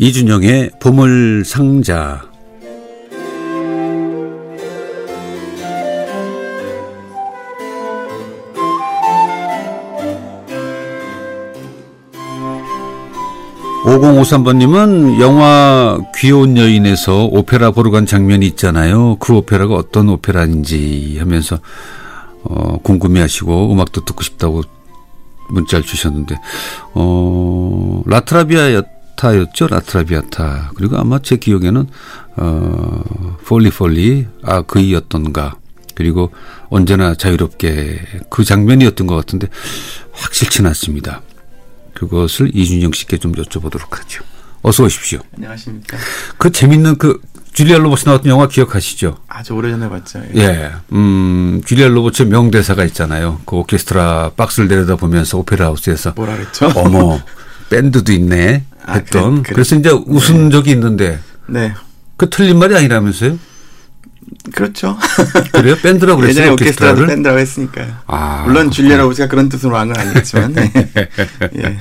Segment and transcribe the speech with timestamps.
[0.00, 2.22] 이준영의 보물상자
[13.84, 19.16] 오공오삼번님은 영화 귀여운 여인에서 오페라 보러 간 장면이 있잖아요.
[19.16, 21.58] 그 오페라가 어떤 오페라인지 하면서
[22.44, 24.62] 어, 궁금해하시고 음악도 듣고 싶다고
[25.50, 26.36] 문자를 주셨는데
[26.94, 29.66] 어, 라트라비아타였죠.
[29.66, 30.70] 라트라비아타.
[30.76, 31.86] 그리고 아마 제 기억에는
[32.36, 35.56] 어, Follie follie 아 그이였던가.
[35.94, 36.30] 그리고
[36.70, 38.00] 언제나 자유롭게
[38.30, 39.48] 그 장면이었던 것 같은데
[40.12, 41.22] 확실치는 않습니다.
[41.94, 44.22] 그것을 이준형 씨께 좀 여쭤보도록 하죠.
[44.62, 45.18] 어서 오십시오.
[45.36, 45.96] 안녕하십니까.
[46.38, 47.20] 그 재밌는 그
[47.52, 49.18] 줄리아 로버츠 나왔던 영화 기억하시죠?
[49.26, 50.22] 아주 오래전에 봤죠.
[50.36, 50.40] 예.
[50.40, 50.72] 예.
[50.92, 53.40] 음, 줄리아 로버츠의 명대사가 있잖아요.
[53.44, 56.70] 그 오케스트라 박스를 내려다 보면서 오페라 하우스에서 뭐라 그랬죠?
[56.76, 57.20] 어머,
[57.70, 58.64] 밴드도 있네.
[58.86, 59.42] 아, 했던.
[59.42, 61.74] 그래, 그래, 서 이제 웃은 적이 있는데 네.
[62.16, 63.38] 그 틀린 말이 아니라면서요?
[64.54, 64.96] 그렇죠.
[65.52, 65.76] 그래요?
[65.82, 66.42] 밴드라고 그랬어요.
[66.42, 67.06] 예전에 오케스트라도?
[67.06, 67.86] 밴드라고 했으니까요.
[68.06, 68.42] 아.
[68.46, 70.52] 물론 줄리아 로버츠가 그런 뜻으로 한 건 아니겠지만.
[70.52, 70.72] 네.
[71.56, 71.78] 예.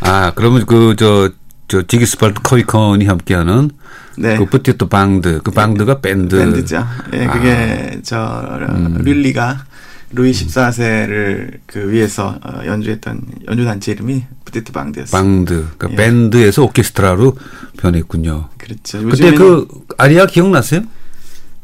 [0.00, 1.30] 아, 그러면 그, 저,
[1.68, 3.70] 저, 지기스팔트 커이컨이 함께하는
[4.16, 4.36] 네.
[4.36, 5.40] 그 프티토 방드.
[5.42, 6.36] 그 방드가 밴드.
[6.36, 6.86] 밴드죠.
[7.14, 7.32] 예, 아.
[7.32, 8.98] 그게 저 음.
[9.02, 9.64] 릴리가
[10.12, 15.22] 루이 14세를 그 위해서 어, 연주했던 연주 단체 이름이 부티트 방드였어요.
[15.22, 15.66] 방드.
[15.78, 15.96] 그 예.
[15.96, 17.36] 밴드에서 오케스트라로
[17.78, 18.48] 변했군요.
[18.58, 19.02] 그렇죠.
[19.08, 20.82] 그때 그 아리아 기억나세요?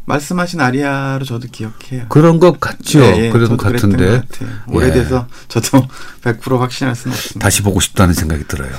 [0.07, 2.07] 말씀하신 아리아로 저도 기억해요.
[2.09, 3.01] 그런 것 같죠.
[3.01, 4.07] 예, 예, 그런 것 같은데.
[4.07, 4.49] 것 같아요.
[4.69, 5.87] 오래돼서 저도
[6.25, 7.41] 100% 확신할 수는 없습니다.
[7.41, 8.71] 다시 보고 싶다는 생각이 들어요.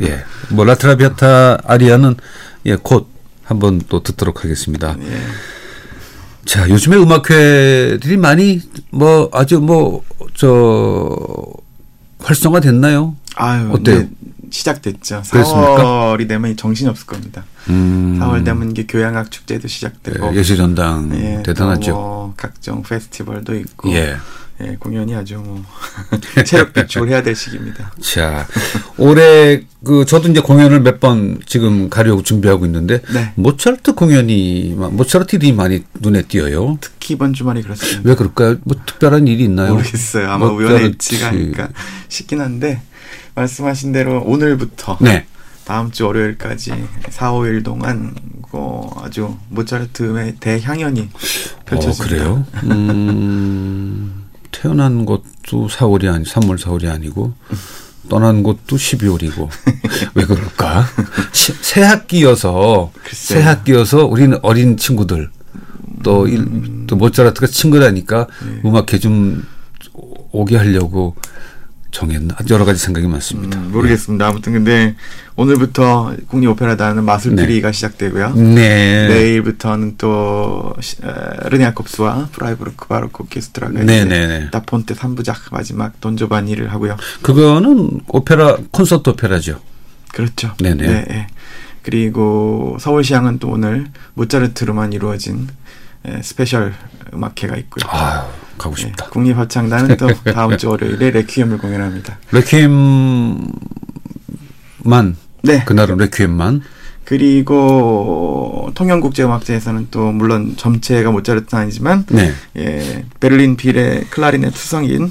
[0.00, 0.24] 예.
[0.48, 2.16] 뭐 라트라비아타 아리아는
[2.64, 3.08] 예, 곧
[3.44, 4.96] 한번 또 듣도록 하겠습니다.
[5.02, 5.20] 예.
[6.50, 10.02] 자, 요즘에 음악회들이 많이 뭐 아주 뭐
[10.40, 11.44] 저
[12.20, 13.14] 활성화 됐나요?
[13.36, 13.98] 아유, 어때요?
[14.00, 14.08] 네,
[14.50, 15.22] 시작됐죠.
[15.30, 15.76] 그렇습니까?
[16.16, 17.44] 4월이 되면 정신이 없을 겁니다.
[17.68, 18.18] 음.
[18.20, 21.90] 4월 되면 이게 교향악 축제도 시작되고 예, 예술전당 예, 대단하죠.
[21.92, 24.16] 또뭐 각종 페스티벌도 있고 예.
[24.62, 25.62] 예, 공연이 아주 뭐
[26.44, 27.92] 체력 비축을 해야 될 시기입니다.
[28.00, 28.46] 자,
[28.98, 33.32] 올해 그 저도 이제 공연을 몇 번 지금 가려고 준비하고 있는데 네.
[33.36, 36.76] 모차르트 공연이 모차르트들이 많이 눈에 띄어요.
[36.82, 38.02] 특히 이번 주말이 그렇습니다.
[38.04, 38.58] 왜 그럴까요?
[38.64, 39.74] 뭐 특별한 일이 있나요?
[39.74, 40.28] 모르겠어요.
[40.30, 40.46] 아마.
[40.46, 41.70] 우연의 일치가 아닐까
[42.08, 42.82] 싶긴 한데
[43.34, 45.24] 말씀하신 대로 오늘부터 네.
[45.64, 46.72] 다음 주 월요일까지
[47.08, 48.14] 4, 5일 동안
[48.50, 48.58] 그
[49.02, 51.18] 아주 모차르트의 대향연이 어,
[51.64, 52.16] 펼쳐집니다.
[52.16, 52.44] 그래요?
[52.64, 54.19] 음,
[54.50, 57.32] 태어난 것도 4월이 아니, 3월, 4월이 아니고,
[58.08, 59.48] 떠난 것도 12월이고,
[60.14, 60.86] 왜 그럴까?
[61.32, 63.40] 시- 새 학기여서, 글쎄요.
[63.40, 65.30] 새 학기여서 우리는 어린 친구들,
[66.02, 68.60] 또, 일, 또 모차르트가 친구라니까 네.
[68.64, 69.46] 음악회 좀
[70.32, 71.14] 오게 하려고
[71.90, 72.36] 정했나?
[72.50, 73.58] 여러 가지 생각이 많습니다.
[73.58, 74.26] 음, 모르겠습니다.
[74.28, 74.94] 아무튼 근데
[75.36, 78.34] 오늘부터 국립 오페라단은 마술피리가 시작되고요.
[78.34, 79.08] 네.
[79.08, 80.74] 내일부터는 또
[81.46, 84.48] 르네 야콥스와 프라이부르크 바로크 오케스트라가 네, 네, 네.
[84.52, 86.96] 다폰테 3부작 마지막 돈조반니를 하고요.
[87.22, 89.60] 그거는 오페라, 콘서트 오페라죠.
[90.12, 90.54] 그렇죠.
[90.58, 90.86] 네네.
[90.86, 91.26] 네, 네.
[91.82, 95.48] 그리고 서울시향은 또 오늘 모차르트로만 이루어진
[96.06, 96.74] 에, special
[97.12, 97.84] 음악회가 있고요.
[97.88, 98.28] 아
[98.58, 99.06] 가고 네, 싶다.
[99.10, 102.18] 국립합창단은 또 다음 주 월요일에 레퀴엠을 공연합니다.
[102.32, 103.52] 레퀴엠만
[105.42, 105.64] 네.
[105.64, 106.62] 그날은 레퀴엠만
[107.04, 112.32] 그리고 통영국제음악제에서는 또 물론 전체가 모차르트는 아니지만 네.
[112.56, 115.10] 예, 베를린 필의 클라리넷 수석인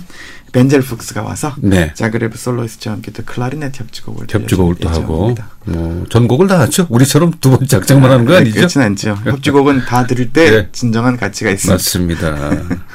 [0.52, 1.94] 벤젤 푹스가 와서 네.
[1.94, 5.36] 자그레브 솔로이스트와 함께 또 클라리넷 협주곡을 협주곡을 또 하고.
[5.66, 6.88] 뭐 전곡을 다 하죠.
[6.90, 8.56] 우리처럼 두번째 악장만 하는 거 네, 아니죠?
[8.56, 9.18] 그렇진 않죠.
[9.24, 10.70] 협주곡은 다 들을 때 네.
[10.72, 11.74] 진정한 가치가 있습니다.
[11.74, 12.64] 맞습니다.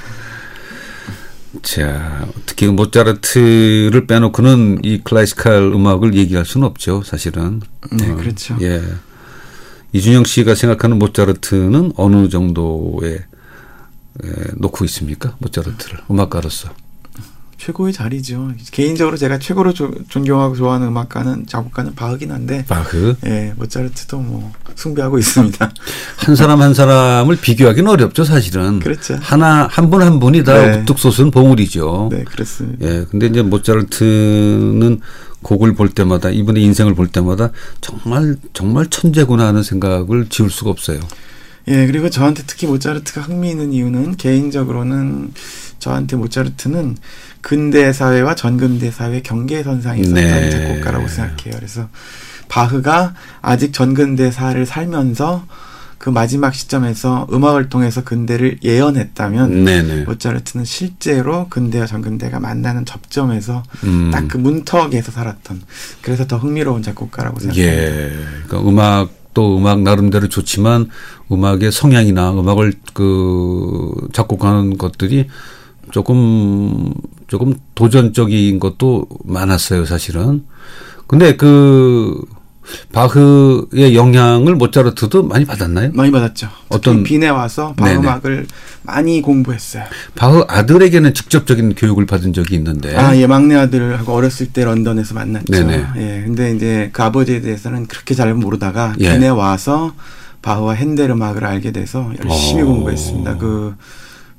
[1.63, 7.61] 자, 특히 그 모차르트를 빼놓고는 이 classical 음악을 얘기할 수는 없죠, 사실은.
[7.93, 8.57] 네, 어, 그렇죠.
[8.61, 8.83] 예.
[9.93, 15.37] 이준영 씨가 생각하는 모차르트는 어느 정도에 에, 놓고 있습니까?
[15.39, 16.71] 모차르트를 음악가로서.
[17.65, 18.53] 최고의 자리죠.
[18.73, 23.15] 개인적으로 제가 최고로 조- 존경하고 좋아하는 음악가는 작곡가는 바흐긴 한데 바흐.
[23.25, 25.73] 예, 모차르트도 뭐 숭배하고 있습니다.
[26.19, 28.81] 한 사람 한 사람을 비교하기는 어렵죠, 사실은.
[28.81, 29.19] 그렇죠.
[29.23, 30.81] 하나 한 분 한 분이 다 네.
[30.83, 32.09] 우뚝 솟은 보물이죠.
[32.13, 32.87] 네, 그렇습니다.
[32.87, 35.01] 예, 근데 이제 모차르트는
[35.43, 37.51] 곡을 볼 때마다 이분의 인생을 볼 때마다
[37.81, 41.01] 정말 정말 천재구나 하는 생각을 지울 수가 없어요.
[41.69, 45.33] 예, 그리고 저한테 특히 모차르트가 흥미 있는 이유는 개인적으로는
[45.85, 46.97] 저한테 모차르트는
[47.43, 50.51] 근대 사회와 전근대 사회 경계선상에 서 네.
[50.51, 51.55] 작곡가라고 생각해요.
[51.57, 51.89] 그래서
[52.49, 55.45] 바흐가 아직 전근대 사를 살면서
[55.99, 60.05] 그 마지막 시점에서 음악을 통해서 근대를 예언했다면 네네.
[60.05, 64.11] 모차르트는 실제로 근대와 전근대가 만나는 접점에서 음.
[64.11, 65.63] 딱그 문턱에서 살았던
[66.01, 67.73] 그래서 더 흥미로운 작곡가라고 생각합니다.
[67.73, 68.13] 예.
[68.47, 70.89] 그러니까 음악도 음악 나름대로 좋지만
[71.31, 75.29] 음악의 성향이나 음악을 그 작곡하는 것들이
[75.99, 76.93] 조금
[77.29, 80.43] 조금 도전적인 것도 많았어요, 사실은.
[81.07, 82.21] 근데 그
[82.93, 85.93] 바흐의 영향을 모차르트도 많이 받았나요?
[85.95, 86.49] 많이 받았죠.
[86.69, 88.01] 어떤- 빈에 와서 네네.
[88.01, 88.49] 바음악을
[88.83, 89.85] 많이 공부했어요.
[90.17, 92.97] 바흐 아들에게는 직접적인 교육을 받은 적이 있는데.
[92.97, 95.45] 아, 예, 막내 아들하고 어렸을 때 런던에서 만났죠.
[95.53, 95.85] 네네.
[95.99, 99.13] 예, 근데 이제 그 아버지에 대해서는 그렇게 잘 모르다가 예.
[99.13, 99.95] 빈에 와서
[100.43, 102.67] 바흐와 핸델 음악을 알게 돼서 열심히 어.
[102.67, 103.37] 공부했습니다.
[103.37, 103.77] 그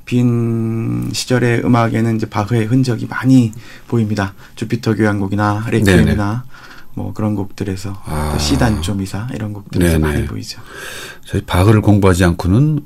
[0.06, 3.52] 빈 시절의 음악에는 이제 바흐의 흔적이 많이
[3.88, 4.34] 보입니다.
[4.56, 6.46] 주피터 교향곡이나 레퀴엠이나
[6.94, 8.32] 뭐 그런 곡들에서 아.
[8.34, 10.14] 또 C단조 미사 이런 곡들에서 네네.
[10.14, 10.62] 많이 보이죠.
[11.26, 12.80] 저희 바흐를 공부하지 않고는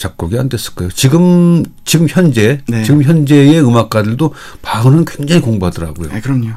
[0.00, 0.90] 작곡이 안 됐을 거예요.
[0.90, 2.82] 지금 지금 현재 네.
[2.82, 6.08] 지금 현재의 음악가들도 바흐는 굉장히 공부하더라고요.
[6.08, 6.52] 네, 그럼요.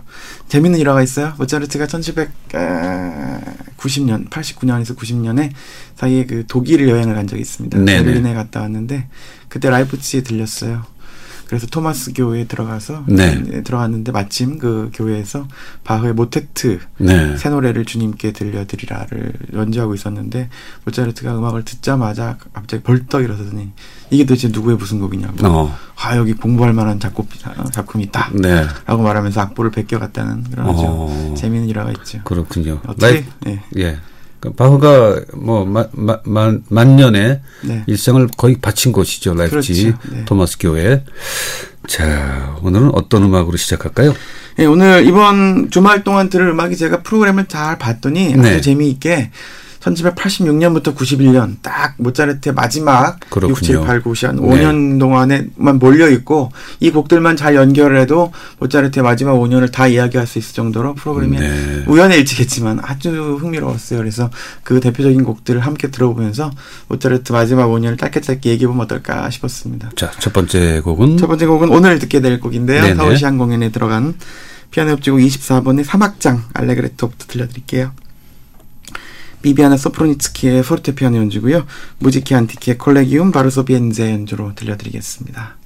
[0.48, 1.34] 재밌는 일화가 있어요.
[1.38, 5.52] 모차르트가 1790년, 89년에서 90년에
[5.96, 7.78] 사이에 그 독일을 여행을 간 적이 있습니다.
[7.78, 8.04] 네네.
[8.04, 9.10] 베를린에 갔다 왔는데
[9.50, 10.86] 그때 라이프치히에 들렸어요.
[11.48, 13.36] 그래서 토마스 교회에 들어가서 네.
[13.36, 15.48] 네, 들어갔는데 마침 그 교회에서
[15.84, 17.38] 바흐의 모테트 네.
[17.38, 20.50] 새 노래를 주님께 들려드리라를 연주하고 있었는데
[20.86, 23.72] 모차르트가 음악을 듣자마자 갑자기 벌떡 일어서더니
[24.10, 25.78] 이게 도대체 누구의 무슨 곡이냐고 어.
[25.96, 27.28] 아 여기 공부할 만한 작곡
[27.72, 28.66] 작품이 있다 네.
[28.86, 31.34] 라고 말하면서 악보를 베껴갔다는 그런 어.
[31.38, 32.22] 재미있는 일화가 있죠.
[32.24, 32.82] 그렇군요.
[32.88, 33.26] 어떻게?
[33.48, 33.62] 예.
[33.78, 34.00] 예.
[34.44, 37.84] 그 바흐가 뭐만 만년에 네.
[37.88, 39.36] 일생을 거의 바친 곳이죠.
[39.36, 39.98] 라이프치 그렇죠.
[40.12, 40.26] 네.
[40.26, 41.02] 토마스 교회.
[41.88, 44.14] 자, 오늘은 어떤 음악으로 시작할까요?
[44.60, 48.50] 예, 오늘 이번 주말 동안 들을 음악이 제가 프로그램을 잘 봤더니 네.
[48.50, 49.32] 아주 재미있게
[49.84, 53.52] 1786년부터 91년 딱 모차르트의 마지막 그렇군요.
[53.52, 54.42] 6, 7, 8, 9시 한 네.
[54.42, 60.54] 5년 동안에만 몰려 있고 이 곡들만 잘 연결해도 모차르트의 마지막 5년을 다 이야기할 수 있을
[60.56, 61.84] 정도로 프로그램이 네.
[61.88, 63.10] 우연의 일치겠지만 아주
[63.40, 64.00] 흥미로웠어요.
[64.00, 64.30] 그래서
[64.64, 66.52] 그 대표적인 곡들을 함께 들어보면서
[66.88, 69.92] 모차르트 마지막 5년을 짧게 짧게 얘기해 보면 어떨까 싶었습니다.
[69.96, 72.96] 자, 첫 번째 곡은 첫 번째 곡은 오늘 듣게 될 곡인데요.
[72.96, 74.16] 서울시한 공연에 들어간
[74.72, 77.92] 피아노 협주곡 24번의 3악장 알레그레토부터 들려드릴게요.
[79.44, 81.68] 비비아나 소프로니츠키의 포르테피아노 연주고요.
[82.00, 85.63] 무지키 안티키의 콜레기움 바르소비엔제 연주로 들려드리겠습니다.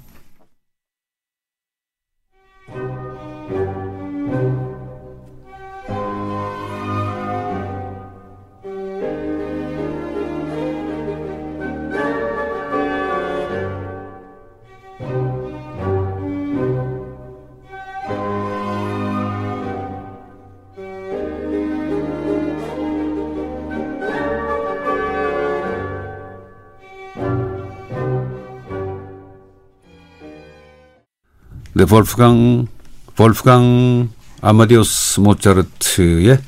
[31.88, 32.68] 볼프강
[33.16, 34.10] 볼프강
[34.42, 36.40] 아마디우스 모차르트의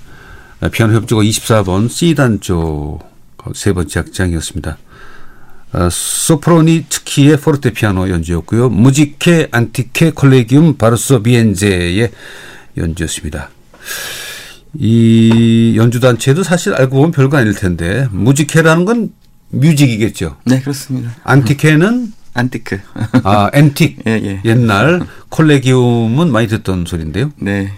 [0.72, 3.00] 피아노 협주곡 24번 C 단조
[3.56, 4.78] 세 번째 악장이었습니다.
[5.72, 8.70] 아, 소프로니 특히의 포르테 피아노 연주였고요.
[8.70, 12.12] 무지케 안티케 콜레기움 바르소 비엔제의
[12.78, 13.50] 연주였습니다.
[14.76, 19.14] 이 연주 단체도 사실 알고 보면 별거 아닐 텐데 무지케라는 건
[19.50, 20.38] 뮤직이겠죠.
[20.46, 21.16] 네, 그렇습니다.
[21.24, 22.80] 안티케는 안티크.
[23.24, 24.42] 아 앤틱 예, 예.
[24.46, 27.32] 옛날 콜레기움은 많이 듣던 소리인데요.
[27.38, 27.72] 네.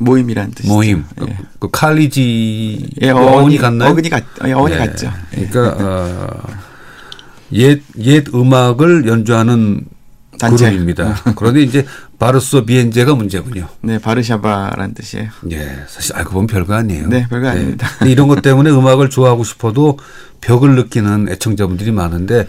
[0.00, 0.72] 모임이란 뜻이죠.
[0.72, 1.04] 모임.
[1.16, 1.36] 그, 예.
[1.58, 3.90] 그 칼리지 예, 어원이 같나요?
[3.90, 4.78] 어근이 같, 예, 어원이 예.
[4.78, 5.12] 같죠.
[5.36, 5.46] 예.
[5.46, 6.42] 그러니까 어,
[7.52, 9.84] 옛, 옛 음악을 연주하는
[10.38, 10.64] 단체.
[10.64, 11.22] 그룹입니다.
[11.36, 11.86] 그런데 이제
[12.18, 13.68] 바르소 비엔제가 문제군요.
[13.82, 15.28] 네, 바르샤바란 뜻이에요.
[15.50, 17.08] 예, 사실 알고 보면 별거 아니에요.
[17.08, 17.86] 네, 별거 아닙니다.
[17.98, 19.98] 근데 이런 것 때문에 음악을 좋아하고 싶어도
[20.40, 22.48] 벽을 느끼는 애청자분들이 많은데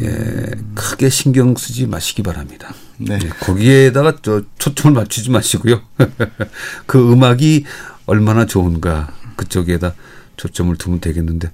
[0.00, 2.74] 예, 크게 신경 쓰지 마시기 바랍니다.
[2.98, 3.18] 네.
[3.22, 5.82] 예, 거기에다가 저 초점을 맞추지 마시고요.
[6.86, 7.64] 그 음악이
[8.06, 9.94] 얼마나 좋은가 그쪽에다
[10.36, 11.50] 초점을 두면 되겠는데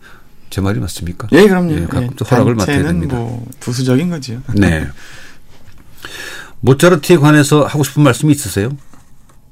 [0.51, 1.29] 제 말이 맞습니까?
[1.33, 1.73] 예, 그럼요.
[1.73, 3.17] 예, 예, 가끔 또 허락을 맡아야 됩니다.
[3.17, 4.41] 뭐 부수적인 거죠.
[4.55, 4.87] 네.
[6.61, 8.77] 모차르트에 관해서 하고 싶은 말씀이 있으세요?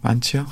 [0.02, 0.46] 많지요.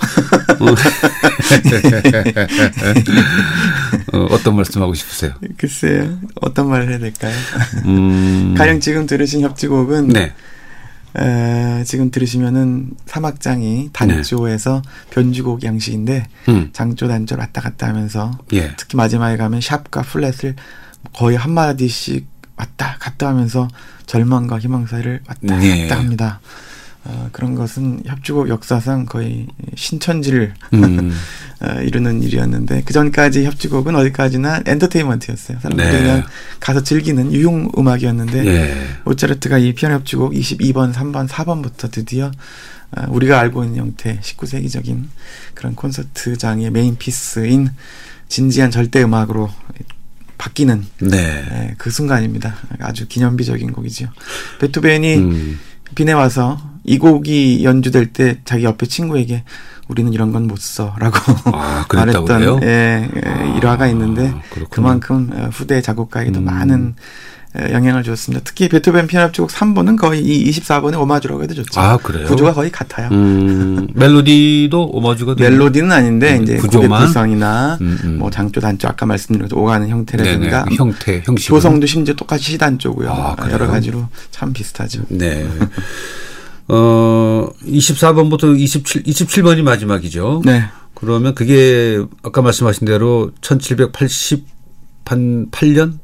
[4.13, 5.33] 어, 어떤 말씀 하고 싶으세요?
[5.57, 6.19] 글쎄요.
[6.41, 7.35] 어떤 말을 해야 될까요?
[7.87, 10.33] 음, 가령 지금 들으신 협주곡은 네.
[11.19, 18.73] 에, 지금 들으시면은 사막장이 단조에서 변주곡 양식인데 음, 장조 단조를 왔다 갔다 하면서 예.
[18.77, 20.55] 특히 마지막에 가면 샵과 플랫을
[21.13, 23.67] 거의 한 마디씩 왔다 갔다 하면서
[24.07, 25.89] 절망과 희망 사이를 왔다 네.
[25.89, 26.41] 갔다 합니다.
[27.05, 31.13] 어, 그런 것은 협주곡 역사상 거의 신천지를 음.
[31.61, 35.59] 어, 이루는 일이었는데 그 전까지 협주곡은 어디까지나 엔터테인먼트였어요.
[35.61, 35.99] 사람들이 네.
[35.99, 36.23] 그냥
[36.61, 38.87] 가서 즐기는 유흥 음악이었는데 네.
[39.05, 42.31] 모차르트가 이 피아노 협주곡 22번, 3번, 4번부터 드디어
[42.93, 45.05] 어, 우리가 알고 있는 형태 19세기적인
[45.55, 47.71] 그런 콘서트장의 main piece인
[48.29, 49.51] 진지한 절대 음악으로
[50.37, 51.09] 바뀌는 네.
[51.11, 52.57] 네, 그 순간입니다.
[52.79, 54.09] 아주 기념비적인 곡이죠.
[54.61, 55.61] 베토벤이 음.
[55.95, 59.45] 빈에 와서 이 곡이 연주될 때 자기 옆에 친구에게
[59.89, 61.17] 우리는 이런 건 못 써라고
[61.53, 66.45] 아, 말했던 예, 예, 아, 일화가 있는데 아, 그만큼 어, 후대 작곡가에게도 음.
[66.45, 66.95] 많은
[67.73, 68.43] 영향을 줬습니다.
[68.45, 71.81] 특히 베토벤 피아노 협주곡 3번은 거의 이 24번의 오마주라고 해도 좋죠.
[71.81, 72.27] 아, 그래요?
[72.29, 73.09] 구조가 거의 같아요.
[73.11, 75.51] 음, 멜로디도 오마주가 되나요?
[75.51, 78.19] 멜로디는 아닌데 음, 이제 구조만 구성이나 음, 음.
[78.19, 83.11] 뭐 장조 단조 아까 말씀드린 것처럼 오가는 형태라든가 네네, 형태, 형식 조성도 심지어 똑같이 시단조고요.
[83.11, 85.03] 아, 여러 가지로 참 비슷하죠.
[85.09, 85.45] 네.
[86.73, 90.43] 어, 24번부터 27 27번이 마지막이죠.
[90.45, 90.63] 네.
[90.95, 95.99] 그러면 그게 아까 말씀하신 대로 1788년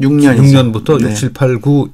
[0.00, 1.10] 6년 6년부터 네.
[1.10, 1.88] 6, 7, 8, 9,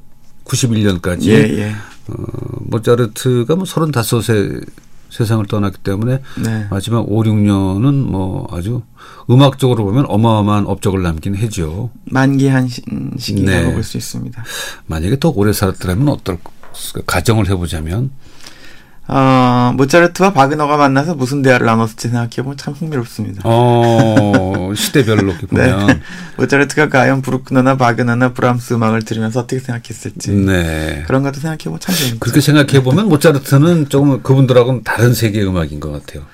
[0.45, 1.27] 91년까지.
[1.27, 1.75] 예, 예.
[2.09, 2.15] 어,
[2.61, 4.65] 모차르트가 뭐 35세
[5.11, 6.67] 세상을 떠났기 때문에 네.
[6.71, 8.83] 마지막 5, 6년은 뭐 아주
[9.31, 11.91] 음악적으로 보면 어마어마한 업적을 남긴 해죠.
[12.07, 13.75] 만기한 시기라고 네.
[13.75, 14.45] 볼수 있습니다.
[14.87, 16.39] 만약에 더 오래 살았더라면 어떨
[17.07, 18.11] 가정을 해보자면
[19.09, 23.43] 어, 모차르트와 바그너가 만나서 무슨 대화를 나눴을지 생각해보면 참 흥미롭습니다.
[23.45, 25.71] 어, 시대별로 이렇게 네.
[25.71, 25.87] 보면.
[25.87, 26.01] 네.
[26.37, 30.33] 모차르트가 과연 브루크너나 바그너나 브람스 음악을 들으면서 어떻게 생각했을지.
[30.33, 31.05] 네.
[31.07, 32.19] 그런 것도 생각해보면 참 재밌죠.
[32.19, 36.25] 그렇게 생각해보면 모차르트는 조금 그분들하고는 다른 세계의 음악인 것 같아요.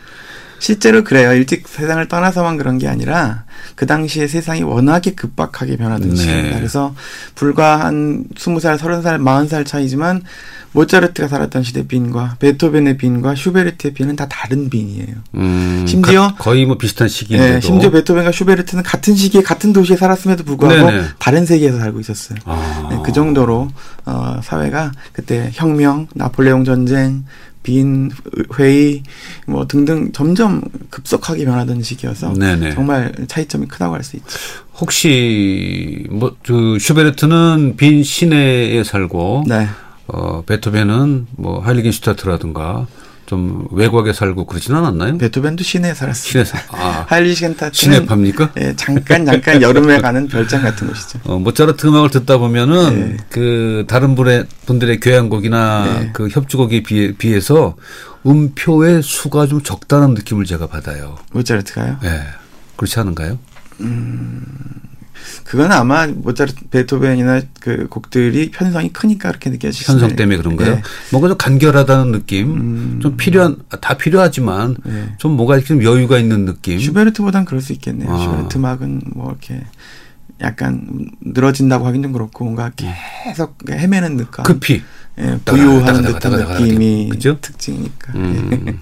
[0.63, 1.33] 실제로 그래요.
[1.33, 3.43] 일찍 세상을 떠나서만 그런 게 아니라
[3.75, 6.51] 그 당시에 세상이 워낙에 급박하게 변하던 시기입니다.
[6.51, 6.55] 네.
[6.57, 6.95] 그래서
[7.35, 10.23] 불과 한 20살, 30살, 40살 차이지만
[10.71, 15.17] 모차르트가 살았던 시대 빈과 베토벤의 빈과 슈베르트의 빈은 다 다른 빈이에요.
[15.35, 19.97] 음, 심지어 가, 거의 뭐 비슷한 시기인데도 네, 심지어 베토벤과 슈베르트는 같은 시기에 같은 도시에
[19.97, 21.05] 살았음에도 불구하고 네네.
[21.19, 22.39] 다른 세계에서 살고 있었어요.
[22.45, 22.89] 아.
[22.89, 23.69] 네, 그 정도로
[24.05, 27.25] 어, 사회가 그때 혁명, 나폴레옹 전쟁,
[27.63, 28.11] 빈
[28.59, 29.03] 회의
[29.47, 32.75] 뭐 등등 점점 급속하게 변하던 시기여서 네네.
[32.75, 34.27] 정말 차이점이 크다고 할 수 있죠.
[34.81, 39.69] 혹시 뭐그 슈베르트는 빈 시내에 살고 네.
[40.09, 42.87] 어, 베토벤은 뭐 하일리겐슈타트라든가
[43.33, 45.17] 좀 외곽에 살고 그러진 않았나요?
[45.17, 46.31] 베토벤도 시내에 살았어요.
[46.31, 46.59] 시내 사.
[46.69, 48.51] 아, 하일리겐슈타트는 시내 팝니까?
[48.61, 51.21] 예, 잠깐 잠깐 여름에 가는 별장 같은 곳이죠.
[51.25, 53.17] 어, 모차르트 음악을 듣다 보면은 네.
[53.31, 56.11] 그 다른 분의 분들의 교향곡이나 네.
[56.13, 57.75] 그 협주곡에 비해, 비해서
[58.27, 61.17] 음표의 수가 좀 적다는 느낌을 제가 받아요.
[61.33, 62.01] 모차르트가요?
[62.03, 62.09] 예.
[62.09, 62.21] 네.
[62.77, 63.39] 그렇지 않은가요?
[63.81, 64.43] 음.
[65.45, 69.93] 그건 아마 모차르트 베토벤이나 그 곡들이 편성이 크니까 그렇게 느껴지죠.
[69.93, 70.77] 편성 때문에 그런가요?
[70.77, 70.83] 네.
[71.11, 73.01] 뭔가 좀 간결하다는 느낌, 음.
[73.03, 75.15] 좀 필요한 다 필요하지만 네.
[75.19, 76.79] 좀 뭔가 좀 여유가 있는 느낌.
[76.79, 78.13] 슈베르트보단 그럴 수 있겠네요.
[78.13, 78.19] 아.
[78.19, 79.63] 슈베르트 음악은 뭐 이렇게
[80.41, 84.45] 약간 늘어진다고 하긴 좀 그렇고 뭔가 계속 헤매는 느낌.
[84.45, 84.83] 급히.
[85.19, 87.39] 예, 부유한 듯한 느낌이 그죠?
[87.41, 88.13] 특징이니까.
[88.15, 88.81] 음.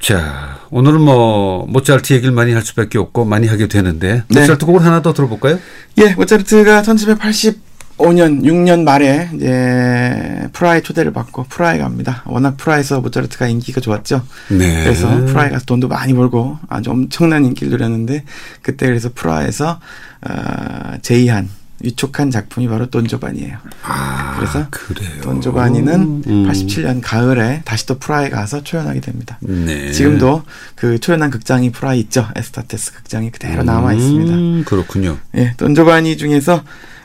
[0.00, 4.40] 자, 오늘은 뭐 모차르트 얘기를 많이 할 수밖에 없고 많이 하게 되는데 네.
[4.40, 5.58] 모차르트 곡을 하나 더 들어볼까요?
[5.98, 12.22] 예, 모차르트가 1785년 6년 말에 이제 프라하 초대를 받고 프라하 갑니다.
[12.24, 14.22] 워낙 프라하에서 모차르트가 인기가 좋았죠.
[14.48, 14.84] 네.
[14.84, 18.24] 그래서 프라하 가서 돈도 많이 벌고 아주 엄청난 인기를 누렸는데
[18.62, 19.80] 그때 그래서 프라하에서
[20.22, 23.56] 어, 제이한 위촉한 작품이 바로 돈조반이에요.
[23.82, 25.20] 아, 그래서 그래요?
[25.22, 26.48] 돈조반이는 음.
[26.48, 29.38] 87년 가을에 다시 또 프라하에 가서 초연하게 됩니다.
[29.40, 29.90] 네.
[29.92, 30.42] 지금도
[30.74, 32.28] 그 초연한 극장이 프라하에 있죠.
[32.36, 34.68] 에스타테스 극장이 그대로 음, 남아 있습니다.
[34.68, 35.18] 그렇군요.
[35.36, 36.62] 예, 돈조반이 중에서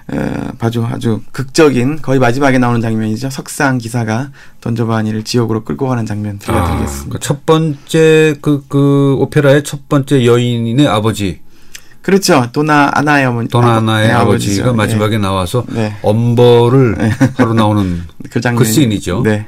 [0.07, 3.31] 어, 아주 아주 극적인 거의 마지막에 나오는 장면이죠.
[3.31, 6.91] 석상 기사가 돈조바니를 지옥으로 끌고 가는 장면 들려드리겠습니다.
[6.91, 11.39] 아, 그러니까 첫 번째 그, 그 오페라의 첫 번째 여인의 아버지
[12.05, 12.47] 그렇죠.
[12.51, 13.47] 도나 아나의 어머니.
[13.47, 15.21] 도나 아나의 아, 버지가 마지막에 네.
[15.23, 15.95] 나와서 네.
[16.03, 17.09] 엄벌을 네.
[17.35, 18.59] 하러 나오는 그, 장면.
[18.61, 19.23] 그 씬이죠.
[19.23, 19.47] 네.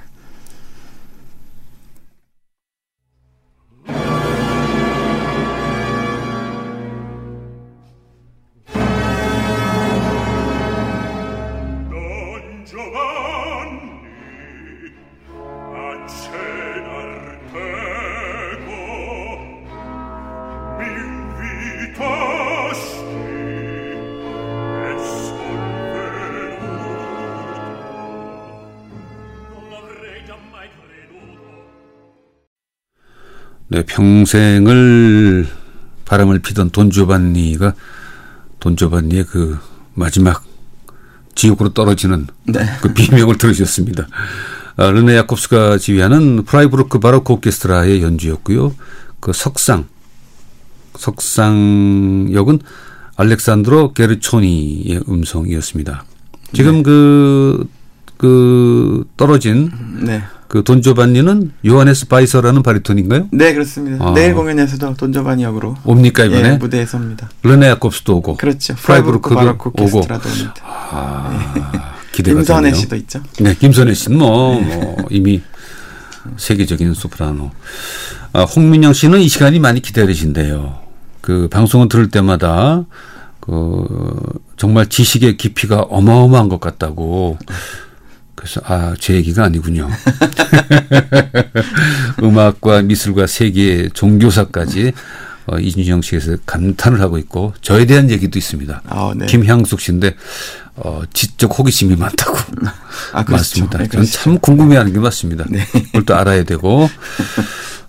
[33.98, 35.48] 평생을
[36.06, 37.74] 바람을 피던 돈조반니가
[38.60, 39.58] 돈조반니의 그
[39.96, 40.44] 마지막
[41.34, 42.60] 지옥으로 떨어지는 네.
[42.82, 44.08] 그 비명을 들으셨습니다.
[44.76, 48.76] 아, 르네 야콥스가 지휘하는 프라이부르크 바로크 오케스트라의 연주였고요.
[49.20, 49.86] 그 석상
[50.96, 52.60] 석상 역은
[53.16, 56.04] 알레산드로 게르초니의 음성이었습니다.
[56.54, 56.84] 지금 네.
[56.84, 57.68] 그,
[58.18, 59.72] 그 떨어진
[60.06, 60.22] 네.
[60.48, 63.28] 그 돈조반니는 요하네스 바이서라는 바리톤인가요?
[63.32, 64.06] 네, 그렇습니다.
[64.06, 64.14] 아.
[64.14, 66.50] 내일 공연에서도 돈저바니 역으로 옵니까 이번에?
[66.54, 67.30] 예, 무대에 섭니다.
[67.44, 68.76] 르네 야콥스도 오고 그렇죠.
[68.76, 70.02] 프라이부르크도 바로크 오고.
[70.64, 72.74] 아, 기대가 김선혜.
[72.74, 73.22] 씨도 있죠.
[73.42, 75.42] 네, 김선혜 씨는 뭐, 뭐 이미
[76.38, 77.52] 세계적인 소프라노.
[78.34, 80.80] 아, 홍민영 씨는 이 시간이 많이 기다리신대요.
[81.22, 82.86] 그 방송을 들을 때마다
[83.42, 83.84] 그
[84.56, 87.38] 정말 지식의 깊이가 어마어마한 것 같다고.
[88.38, 89.90] 그래서 아, 제 얘기가 아니군요.
[92.22, 94.94] 음악과 미술과 세계 종교사까지
[95.48, 98.84] 어, 이준영 씨에서 감탄을 하고 있고 저에 대한 얘기도 있습니다.
[98.86, 99.26] 아, 네.
[99.26, 100.16] 김향숙 씨인데
[100.76, 102.38] 어, 지적 호기심이 많다고.
[103.14, 103.32] 아, 그렇죠.
[103.32, 103.78] 맞습니다.
[103.80, 104.12] 네, 저는 그렇죠.
[104.12, 105.46] 참 궁금해하는 게 맞습니다.
[105.50, 105.66] 네.
[105.72, 106.88] 그걸 또 알아야 되고.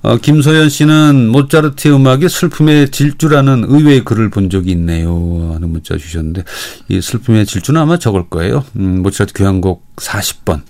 [0.02, 5.52] 어, 김소연 씨는 모차르트의 음악이 슬픔의 질주라는 의외의 글을 본 적이 있네요.
[5.55, 6.45] 하는 문자 주셨는데
[6.88, 8.64] 이 슬픔의 질주는 아마 저걸 거예요.
[8.76, 10.62] 음, 모차르트 교향곡 40번.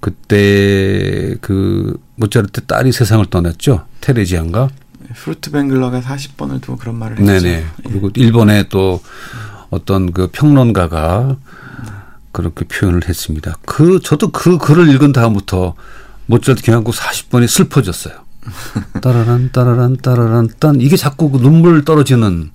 [0.00, 3.86] 그때 그 모차르트 딸이 세상을 떠났죠.
[4.00, 4.68] 테레지안가.
[5.14, 7.32] 푸르트벵글러가 40번을 두고 그런 말을 했죠.
[7.32, 7.48] 네네.
[7.48, 7.64] 예.
[7.84, 9.02] 그리고 일본의 또
[9.70, 11.36] 어떤 그 평론가가
[12.32, 13.56] 그렇게 표현을 했습니다.
[13.64, 15.74] 그 저도 그 글을 읽은 다음부터
[16.26, 18.27] 모차르트 교향곡 40번이 슬퍼졌어요.
[19.00, 22.50] 따라란 따라란 따라란 딴 이게 자꾸 그 눈물 떨어지는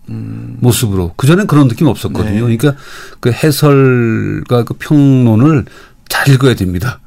[0.60, 2.44] 모습으로 그 전엔 그런 느낌 없었거든요.
[2.46, 2.50] 음.
[2.50, 2.58] 네.
[2.58, 2.82] 그러니까
[3.20, 5.66] 그 해설과 그 평론을
[6.10, 7.00] 잘 읽어야 됩니다.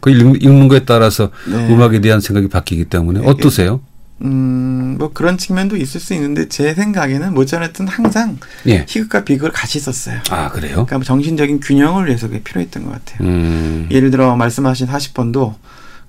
[0.00, 1.68] 그 읽- 읽는 거에 따라서 네.
[1.72, 3.26] 음악에 대한 생각이 바뀌기 때문에 네.
[3.26, 3.80] 어떠세요?
[4.22, 8.84] 음, 뭐 그런 측면도 있을 수 있는데 제 생각에는 모차르트는 항상 예.
[8.88, 10.18] 희극과 비극을 같이 썼어요.
[10.30, 10.72] 아 그래요?
[10.72, 13.28] 그러니까 뭐 정신적인 균형을 위해서 그게 필요했던 것 같아요.
[13.28, 13.86] 음.
[13.92, 15.54] 예를 들어 말씀하신 40번도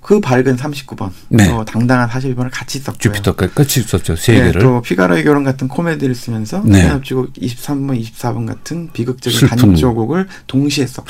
[0.02, 1.48] 그 밝은 39번, 네.
[1.48, 3.00] 또 당당한 41번을 같이 썼고요.
[3.00, 4.16] 주피터까지 같이 있었죠.
[4.16, 4.62] 세 네, 개를.
[4.62, 6.82] 또 피가로의 결혼 같은 코미디를 쓰면서 네.
[6.84, 9.48] 피아노치곡 23번, 24번 같은 비극적인.
[9.50, 11.08] 단조곡을 동시에 썼고.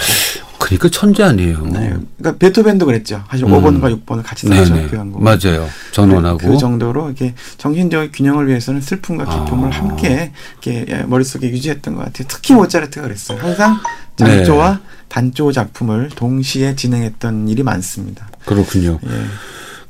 [0.58, 1.65] 그러니까 천재 아니에요.
[1.67, 1.95] 네.
[2.17, 3.23] 그러니까 베토벤도 그랬죠.
[3.30, 3.52] 사실 음.
[3.52, 4.73] 5번과 6번을 같이 썼죠.
[4.73, 4.88] 네네.
[4.89, 5.23] 교향곡.
[5.23, 5.67] 맞아요.
[5.91, 6.38] 전원하고.
[6.39, 9.78] 그 정도로 이렇게 정신적 균형을 위해서는 슬픔과 기쁨을 아.
[9.78, 12.28] 함께 이렇게 예, 머릿속에 유지했던 것 같아요.
[12.28, 13.39] 특히 모차르트가 그랬어요.
[13.39, 13.80] 항상
[14.17, 14.25] 네.
[14.25, 18.30] 장조와 단조 작품을 동시에 진행했던 일이 많습니다.
[18.45, 19.00] 그렇군요.
[19.06, 19.10] 예.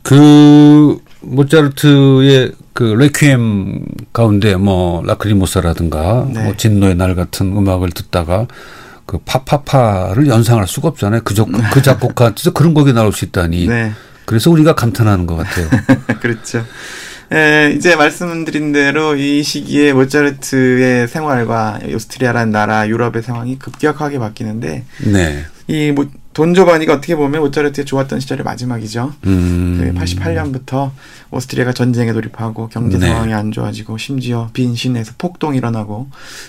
[0.02, 6.44] 그 모차르트의 그 레퀴엠 가운데 뭐 라크리모사라든가 네.
[6.46, 8.48] 뭐 진노의 날 같은 음악을 듣다가
[9.06, 11.22] 그 파파파를 연상할 수가 없잖아요.
[11.24, 13.68] 그, 작- 그 작곡가한테서 그런 곡이 나올 수 있다니.
[13.68, 13.92] 네.
[14.26, 15.68] 그래서 우리가 감탄하는 것 같아요.
[16.22, 16.64] 그렇죠.
[17.32, 25.46] 에, 이제 말씀드린 대로 이 시기에 모차르트의 생활과 오스트리아라는 나라, 유럽의 상황이 급격하게 바뀌는데 네.
[25.68, 26.08] 이 모-
[26.40, 29.14] 돈조바니가 어떻게 보면 모차르트의 좋았던 시절의 마지막이죠.
[29.26, 29.94] 음.
[29.98, 30.92] 88년부터
[31.32, 33.08] 오스트리아가 전쟁에 돌입하고 경제 네.
[33.08, 36.08] 상황이 안 좋아지고 심지어 빈 시내에서 폭동이 일어나고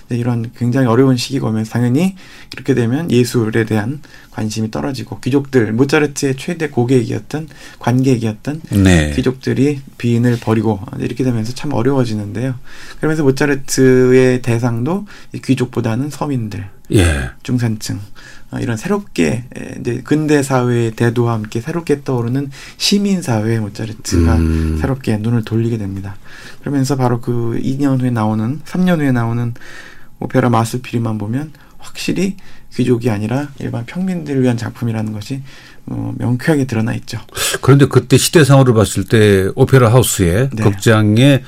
[0.08, 2.14] 네, 이런 굉장히 어려운 시기가 오면서 당연히
[2.52, 4.00] 이렇게 되면 예술에 대한
[4.30, 7.48] 관심이 떨어지고 귀족들 모차르트의 최대 고객이었던
[7.80, 9.12] 관객이었던 네.
[9.16, 12.54] 귀족들이 빈을 버리고 이렇게 되면서 참 어려워지는데요.
[12.98, 17.30] 그러면서 모차르트의 대상도 이 귀족보다는 서민들, 예.
[17.42, 17.98] 중산층
[18.52, 24.78] 어, 이런 새롭게 에, 이제 근대 사회의 대도와 함께 새롭게 떠오르는 시민 사회에 모차르트가 음.
[24.80, 26.16] 새롭게 눈을 돌리게 됩니다.
[26.60, 29.54] 그러면서 바로 그 2년 후에 나오는 3년 후에 나오는
[30.18, 32.36] 오페라 마술피리만 보면 확실히
[32.74, 35.42] 귀족이 아니라 일반 평민들을 위한 작품이라는 것이
[35.86, 37.18] 어, 명쾌하게 드러나 있죠.
[37.60, 40.62] 그런데 그때 시대상으로 봤을 때 오페라 하우스에 네.
[40.62, 41.42] 극장에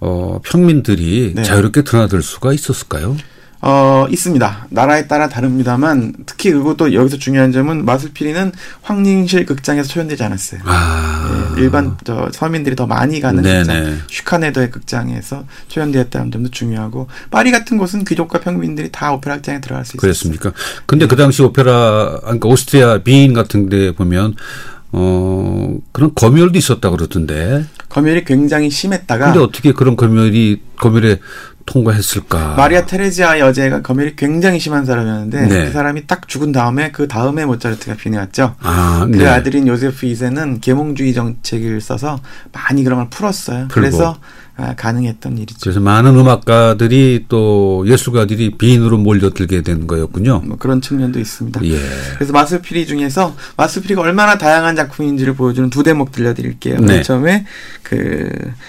[0.00, 1.42] 어, 평민들이 네.
[1.42, 3.16] 자유롭게 드나들 수가 있었을까요?
[3.66, 4.66] 어, 있습니다.
[4.68, 10.60] 나라에 따라 다릅니다만 특히 그리고 또 여기서 중요한 점은 마술피리는 황림실 극장에서 초연되지 않았어요.
[10.66, 11.54] 아.
[11.56, 13.62] 예, 일반 저 서민들이 더 많이 가는 네네.
[13.62, 19.86] 극장, 슈카네더의 극장에서 초연되었다는 점도 중요하고 파리 같은 곳은 귀족과 평민들이 다 오페라 극장에 들어갈
[19.86, 20.00] 수 있었어요.
[20.02, 20.52] 그랬습니까?
[20.84, 24.34] 근데 그 당시 오페라, 그러니까 오스트리아 비인 같은 데 보면,
[24.92, 27.64] 어, 그런 검열도 있었다 그러던데.
[27.88, 31.18] 검열이 굉장히 심했다가 근데 어떻게 그런 검열이, 검열에
[31.66, 32.54] 통과했을까?
[32.56, 35.64] 마리아 테레지아 여제가 검열이 굉장히 심한 사람이었는데 네.
[35.66, 38.54] 그 사람이 딱 죽은 다음에 그 다음에 모차르트가 빈에 왔죠.
[38.60, 39.26] 아, 그 네.
[39.26, 42.20] 아들인 요세프 2세는 계몽주의 정책을 써서
[42.52, 43.68] 많이 그런 걸 풀었어요.
[43.68, 43.74] 풀고.
[43.74, 44.16] 그래서
[44.56, 45.58] 아, 가능했던 일이죠.
[45.62, 50.42] 그래서 많은 음악가들이 또 예술가들이 비인으로 몰려들게 된 거였군요.
[50.44, 51.64] 뭐 그런 측면도 있습니다.
[51.64, 51.76] 예.
[52.14, 56.78] 그래서 마술피리 중에서 마술피리가 얼마나 다양한 작품인지를 보여주는 두 대목 들려드릴게요.
[56.78, 56.86] 네.
[56.86, 57.46] 맨 처음에
[57.82, 58.28] 그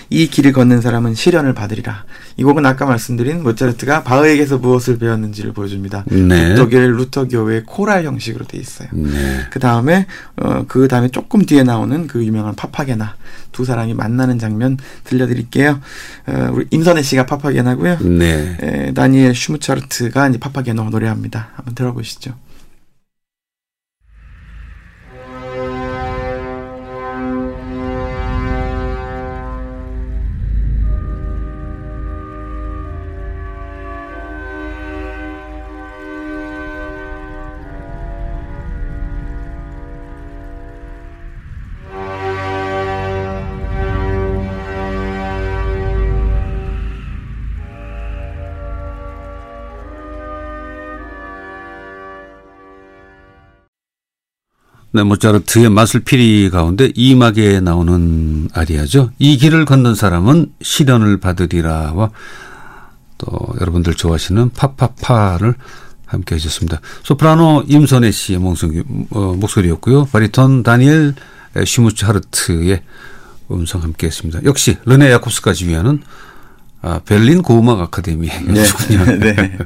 [0.10, 2.06] 이 길을 걷는 사람은 시련을 받으리라.
[2.38, 6.06] 이 곡은 아까 말씀드린 모차르트가 바흐에게서 무엇을 배웠는지를 보여줍니다.
[6.08, 6.56] 네.
[6.56, 8.88] 독일 루터 교회의 코랄 형식으로 돼 있어요.
[8.94, 9.42] 네.
[9.50, 10.08] 그 다음에
[10.42, 13.16] 어 그 다음에 조금 뒤에 나오는 그 유명한 파파게나
[13.52, 15.80] 두 사람이 만나는 장면 들려드릴게요.
[16.28, 18.00] 어, 우리 임선혜 씨가 파파게나고요.
[18.02, 18.58] 네.
[18.62, 21.50] 에, 다니엘 슈무츠하르트가 이제 파파게노 노래합니다.
[21.56, 22.34] 한번 들어보시죠.
[54.96, 59.10] 네, 모차르트의 마술피리 가운데 이막에 나오는 아리아죠.
[59.20, 62.12] 이 길을 걷는 사람은 시련을 받으리라와
[63.18, 63.28] 또
[63.60, 65.54] 여러분들 좋아하시는 파파파를
[66.06, 66.80] 함께 해주셨습니다.
[67.04, 70.06] 소프라노 임선혜 씨의 목소리, 어, 목소리였고요.
[70.06, 71.14] 바리톤 다니엘
[71.66, 72.82] 슈무츠하르트의
[73.52, 74.46] 음성 함께 했습니다.
[74.46, 76.04] 역시 르네 야콥스까지 위하는
[76.86, 79.06] 아, 베를린 고음악 아카데미 연주군요.
[79.18, 79.58] 네.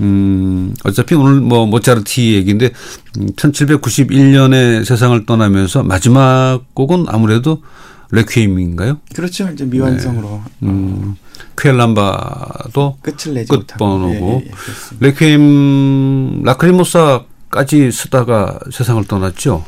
[0.00, 2.70] 음, 어차피 오늘 뭐 모차르트 얘기인데
[3.20, 7.62] 음, 1791년에 세상을 떠나면서 마지막 곡은 아무래도
[8.10, 8.98] 레퀴엠인가요?
[9.14, 9.48] 그렇죠.
[9.52, 11.14] 이제 미완성으로 음,
[11.56, 15.06] 퀘엘람바도 끝을 내지 끝 번호고 예, 예, 예, 그렇습니다.
[15.06, 19.64] 레퀴엠 라크리모사까지 쓰다가 세상을 떠났죠.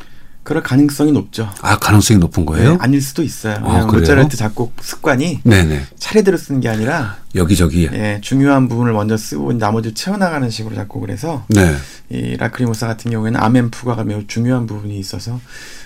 [0.47, 1.49] 그럴 가능성이 높죠.
[1.61, 2.71] 아 가능성이 높은 거예요?
[2.71, 3.55] 네, 아닐 수도 있어요.
[3.65, 3.85] 아?
[3.85, 9.93] 모차르트 작곡 습관이 네네 차례대로 쓰는 게 아니라 여기저기 예, 중요한 부분을 먼저 쓰고 나머지
[9.93, 11.75] 채워나가는 식으로 작곡을 해서 네
[12.09, 15.41] 이 라크리모사 같은 경우에는 아멘 푸가가 매우 중요한 부분이 있어서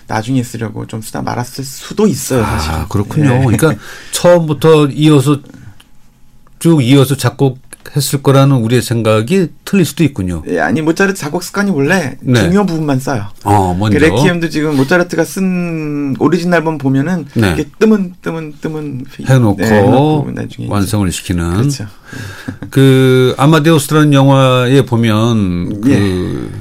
[0.05, 2.43] 나중에 쓰려고 좀 쓰다 말았을 수도 있어요.
[2.43, 2.71] 사실.
[2.71, 3.41] 아, 그렇군요.
[3.41, 3.57] 예.
[3.57, 3.73] 그러니까
[4.11, 5.39] 처음부터 이어서
[6.59, 7.57] 쭉 이어서 작곡
[7.95, 10.43] 했을 거라는 우리의 생각이 틀릴 수도 있군요.
[10.47, 12.39] 예, 아니 모차르트 작곡 습관이 원래 네.
[12.39, 13.25] 중요 부분만 써요.
[13.43, 13.99] 어, 먼저.
[13.99, 17.47] 레퀴엠도 지금 모차르트가 쓴 오리지널 앨범 보면은 네.
[17.47, 20.33] 이렇게 뜨문 뜨문 뜨문 해놓고 네, 해놓고
[20.69, 21.87] 완성을 시키는 그렇죠.
[22.69, 26.59] 그 아마데우스라는 영화에 보면 그 예.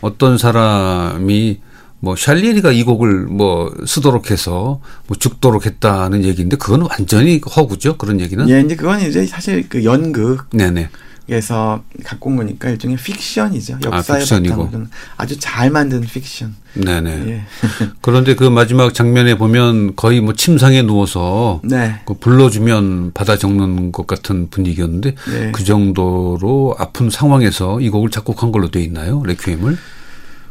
[0.00, 1.60] 어떤 사람이
[2.00, 8.20] 뭐 샬리에리가 이 곡을 뭐 쓰도록 해서 뭐 죽도록 했다는 얘기인데 그건 완전히 허구죠 그런
[8.20, 10.90] 얘기는 예, 이제 그건 이제 사실 그 연극 네네
[11.30, 13.80] 에서 갖고 온 거니까 일종의 픽션이죠.
[13.84, 14.64] 역사의 아, 픽션이고.
[14.64, 16.54] 바탕으로 아주 잘 만든 픽션.
[16.72, 17.42] 네네 예.
[18.00, 22.00] 그런데 그 마지막 장면에 보면 거의 뭐 침상에 누워서 네.
[22.06, 25.52] 그 불러주면 받아 적는 것 같은 분위기였는데 네.
[25.52, 29.76] 그 정도로 아픈 상황에서 이 곡을 작곡한 걸로 돼 있나요 레퀴엠을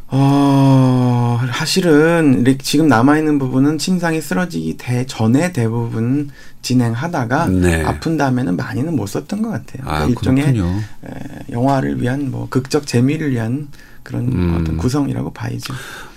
[0.09, 6.29] 어, 사실은 지금 남아있는 부분은 침상이 쓰러지기 대, 전에 대부분
[6.61, 7.83] 진행하다가 네.
[7.83, 9.83] 아픈 다음에는 많이는 못 썼던 것 같아요.
[9.85, 13.67] 아 그러니까 일종의 그렇군요 에, 영화를 위한 뭐 극적 재미를 위한
[14.03, 14.57] 그런 음.
[14.59, 15.73] 어떤 구성이라고 봐야죠.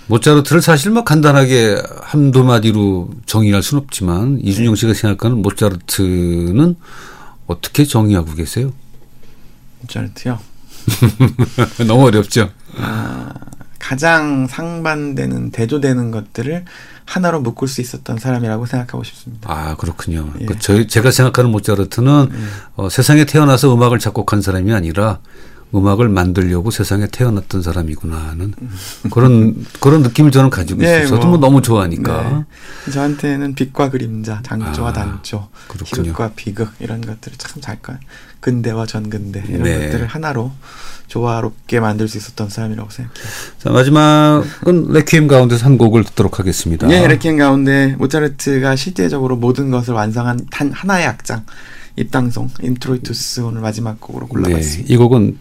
[0.07, 6.75] 모차르트를 사실 뭐 간단하게 한두 마디로 정의할 수는 없지만 이준영 씨가 생각하는 모차르트는
[7.47, 8.73] 어떻게 정의하고 계세요?
[9.81, 10.39] 모차르트요.
[11.87, 12.49] 너무 어렵죠.
[12.77, 13.33] 아,
[13.81, 16.65] 가장 상반되는 대조되는 것들을
[17.05, 19.51] 하나로 묶을 수 있었던 사람이라고 생각하고 싶습니다.
[19.51, 20.31] 아 그렇군요.
[20.39, 20.45] 예.
[20.45, 22.29] 그 저희 제가 생각하는 모차르트는
[22.75, 25.19] 어, 세상에 태어나서 음악을 작곡한 사람이 아니라
[25.73, 28.53] 음악을 만들려고 세상에 태어났던 사람이구나는
[29.09, 31.07] 그런 그런 느낌을 저는 가지고 네, 있어요.
[31.07, 32.45] 저도 뭐, 뭐 너무 좋아하니까.
[32.85, 32.91] 네.
[32.91, 36.03] 저한테는 빛과 그림자, 장조와 아, 단조, 그렇군요.
[36.03, 37.93] 희극과 비극 이런 것들을 참 잘 거.
[38.41, 39.85] 근대와 전근대 이런 네.
[39.85, 40.51] 것들을 하나로
[41.11, 43.25] 조화롭게 만들 수 있었던 사람이라고 생각해요.
[43.57, 46.89] 자 마지막은 레퀴엠 가운데서 한 곡을 듣도록 하겠습니다.
[46.89, 51.45] 예, 이렇게 가운데 모차르트가 실제적으로 모든 것을 완성한 단 하나의 악장
[51.97, 54.93] 입당송 인트로이투스 오늘 마지막 곡으로 네, 골라봤습니다.
[54.93, 55.37] 이 곡은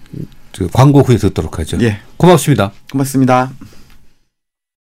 [0.59, 1.79] 그 광고 후에 듣도록 하죠.
[1.83, 2.01] 예.
[2.17, 2.73] 고맙습니다.
[2.91, 3.53] 고맙습니다.